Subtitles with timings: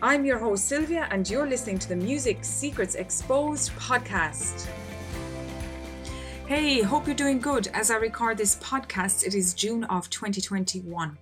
[0.00, 4.68] I'm your host, Sylvia, and you're listening to the Music Secrets Exposed podcast.
[6.46, 7.66] Hey, hope you're doing good.
[7.74, 11.18] As I record this podcast, it is June of 2021.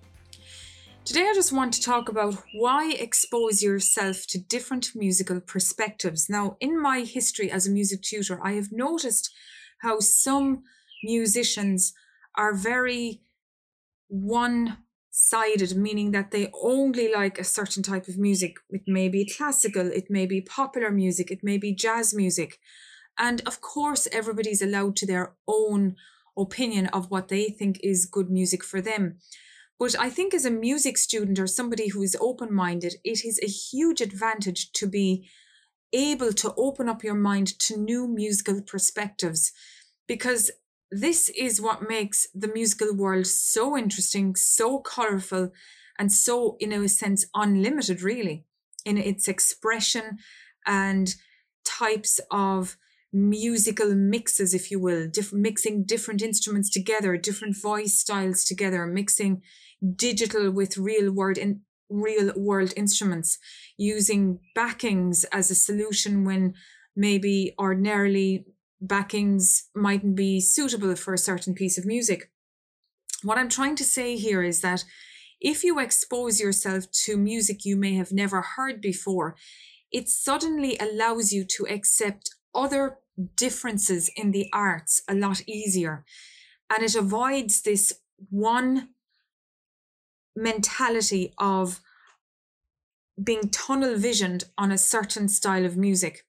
[1.06, 6.28] Today, I just want to talk about why expose yourself to different musical perspectives.
[6.28, 9.32] Now, in my history as a music tutor, I have noticed
[9.78, 10.64] how some
[11.02, 11.94] musicians
[12.34, 13.22] are very
[14.08, 14.76] one
[15.18, 18.58] sided, meaning that they only like a certain type of music.
[18.68, 22.58] It may be classical, it may be popular music, it may be jazz music.
[23.18, 25.96] And of course, everybody's allowed to their own
[26.36, 29.16] opinion of what they think is good music for them.
[29.78, 33.40] But I think as a music student or somebody who is open minded, it is
[33.42, 35.30] a huge advantage to be
[35.94, 39.50] able to open up your mind to new musical perspectives
[40.06, 40.50] because
[40.90, 45.52] this is what makes the musical world so interesting, so colorful,
[45.98, 48.44] and so, in a sense, unlimited, really,
[48.84, 50.18] in its expression
[50.66, 51.14] and
[51.64, 52.76] types of
[53.12, 59.42] musical mixes, if you will, different mixing different instruments together, different voice styles together, mixing
[59.94, 61.38] digital with real world
[61.88, 63.38] real world instruments,
[63.76, 66.54] using backings as a solution when
[66.94, 68.44] maybe ordinarily
[68.80, 72.30] backings mightn't be suitable for a certain piece of music.
[73.22, 74.84] What I'm trying to say here is that
[75.40, 79.36] if you expose yourself to music you may have never heard before,
[79.92, 82.98] it suddenly allows you to accept other
[83.36, 86.04] differences in the arts a lot easier.
[86.70, 87.92] And it avoids this
[88.30, 88.90] one
[90.34, 91.80] mentality of
[93.22, 96.25] being tunnel visioned on a certain style of music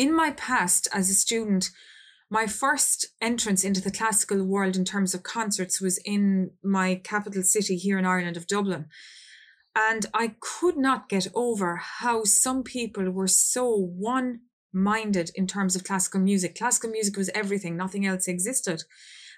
[0.00, 1.70] in my past as a student,
[2.30, 7.42] my first entrance into the classical world in terms of concerts was in my capital
[7.42, 8.86] city here in Ireland of Dublin.
[9.76, 14.40] And I could not get over how some people were so one
[14.72, 16.56] minded in terms of classical music.
[16.56, 18.84] Classical music was everything, nothing else existed.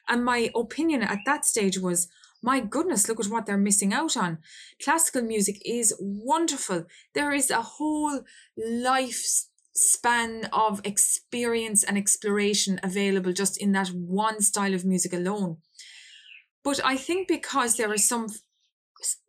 [0.09, 2.06] And my opinion at that stage was,
[2.41, 4.39] my goodness, look at what they're missing out on.
[4.81, 6.84] Classical music is wonderful.
[7.15, 8.21] There is a whole
[8.56, 15.56] life span of experience and exploration available just in that one style of music alone.
[16.62, 18.28] But I think because there are some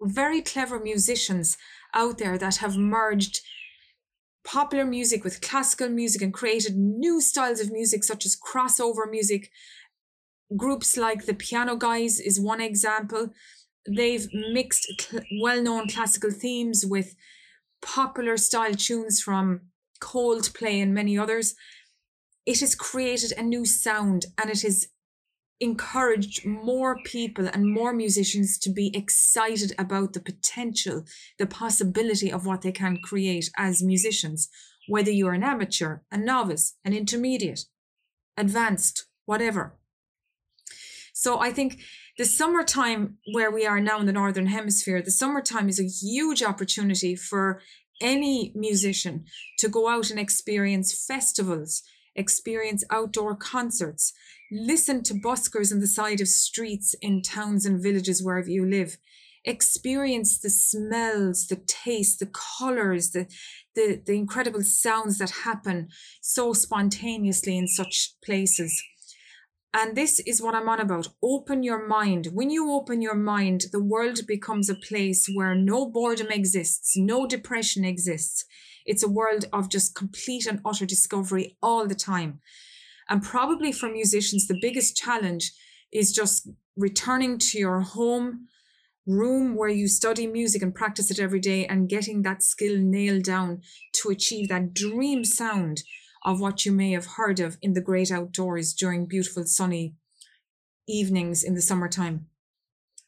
[0.01, 1.57] very clever musicians
[1.93, 3.41] out there that have merged
[4.43, 9.49] popular music with classical music and created new styles of music such as crossover music
[10.55, 13.29] groups like the piano guys is one example
[13.89, 17.15] they've mixed cl- well-known classical themes with
[17.81, 19.61] popular style tunes from
[20.03, 21.55] Coldplay and many others,
[22.45, 24.87] it has created a new sound and it has
[25.59, 31.05] encouraged more people and more musicians to be excited about the potential,
[31.39, 34.49] the possibility of what they can create as musicians,
[34.87, 37.61] whether you're an amateur, a novice, an intermediate,
[38.35, 39.77] advanced, whatever.
[41.13, 41.79] So I think
[42.17, 46.43] the summertime where we are now in the Northern Hemisphere, the summertime is a huge
[46.43, 47.61] opportunity for
[48.01, 49.25] any musician
[49.59, 51.83] to go out and experience festivals,
[52.15, 54.13] experience outdoor concerts,
[54.51, 58.97] listen to buskers on the side of streets in towns and villages wherever you live,
[59.45, 63.27] experience the smells, the taste, the colors, the,
[63.75, 65.89] the, the incredible sounds that happen
[66.21, 68.81] so spontaneously in such places.
[69.75, 71.07] And this is what I'm on about.
[71.23, 72.27] Open your mind.
[72.31, 77.25] When you open your mind, the world becomes a place where no boredom exists, no
[77.25, 78.45] depression exists.
[78.85, 82.39] It's a world of just complete and utter discovery all the time.
[83.09, 85.51] And probably for musicians, the biggest challenge
[85.91, 86.47] is just
[86.77, 88.47] returning to your home
[89.07, 93.23] room where you study music and practice it every day and getting that skill nailed
[93.23, 93.61] down
[93.91, 95.83] to achieve that dream sound
[96.23, 99.95] of what you may have heard of in the great outdoors during beautiful sunny
[100.87, 102.27] evenings in the summertime.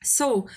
[0.03, 0.47] So,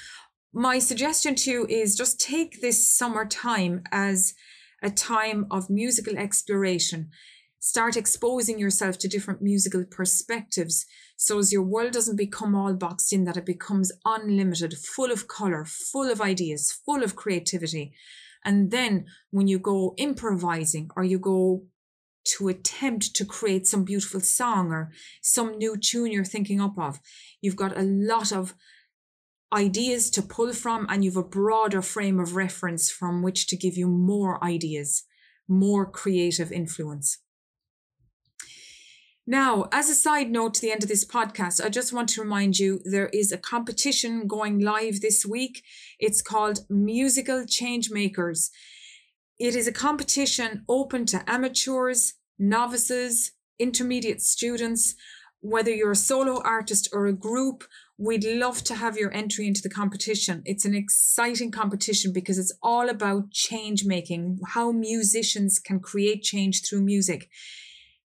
[0.52, 4.34] my suggestion to you is just take this summertime as
[4.82, 7.10] a time of musical exploration.
[7.60, 10.86] Start exposing yourself to different musical perspectives
[11.20, 15.26] so as your world doesn't become all boxed in, that it becomes unlimited, full of
[15.26, 17.92] color, full of ideas, full of creativity.
[18.44, 21.64] And then when you go improvising or you go
[22.36, 24.90] to attempt to create some beautiful song or
[25.22, 27.00] some new tune you're thinking up of,
[27.40, 28.54] you've got a lot of
[29.52, 33.76] ideas to pull from and you've a broader frame of reference from which to give
[33.76, 35.04] you more ideas,
[35.48, 37.18] more creative influence.
[39.30, 42.22] Now, as a side note to the end of this podcast, I just want to
[42.22, 45.62] remind you there is a competition going live this week.
[45.98, 48.48] It's called Musical Changemakers.
[49.38, 54.94] It is a competition open to amateurs, novices, intermediate students,
[55.40, 57.64] whether you're a solo artist or a group.
[57.96, 60.42] We'd love to have your entry into the competition.
[60.44, 66.62] It's an exciting competition because it's all about change making, how musicians can create change
[66.64, 67.28] through music.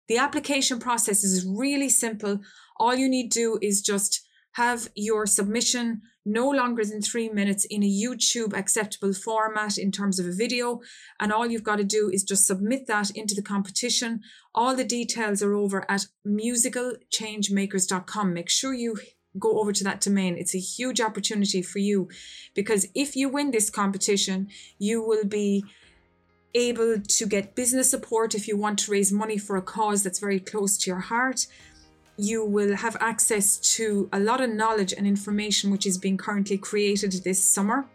[0.07, 2.39] The application process is really simple.
[2.77, 4.22] All you need to do is just
[4.53, 10.19] have your submission no longer than three minutes in a YouTube acceptable format in terms
[10.19, 10.79] of a video.
[11.19, 14.21] And all you've got to do is just submit that into the competition.
[14.55, 18.33] All the details are over at musicalchangemakers.com.
[18.33, 18.95] Make sure you
[19.37, 20.37] go over to that domain.
[20.37, 22.07] It's a huge opportunity for you
[22.53, 24.47] because if you win this competition,
[24.77, 25.65] you will be
[26.55, 30.19] able to get business support if you want to raise money for a cause that's
[30.19, 31.47] very close to your heart.
[32.17, 36.57] You will have access to a lot of knowledge and information which is being currently
[36.57, 37.85] created this summer.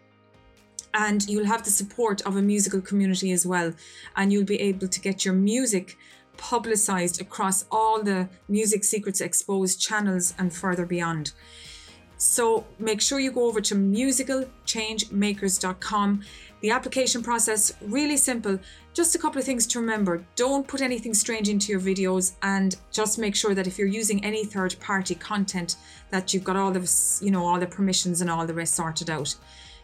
[0.95, 3.75] And you'll have the support of a musical community as well.
[4.17, 5.97] And you'll be able to get your music
[6.37, 11.33] publicized across all the Music Secrets Exposed channels and further beyond.
[12.17, 16.23] So make sure you go over to musicalchangemakers.com
[16.61, 18.59] the application process, really simple.
[18.95, 20.25] Just a couple of things to remember.
[20.35, 24.25] Don't put anything strange into your videos and just make sure that if you're using
[24.25, 25.77] any third party content
[26.11, 29.09] that you've got all the, you know, all the permissions and all the rest sorted
[29.09, 29.35] out.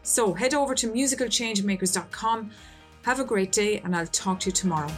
[0.02, 2.50] So head over to musicalchangemakers.com.
[3.02, 4.90] Have a great day and I'll talk to you tomorrow.